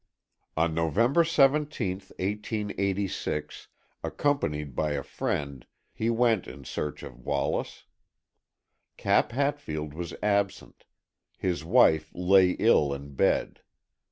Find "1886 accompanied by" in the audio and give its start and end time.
2.17-4.93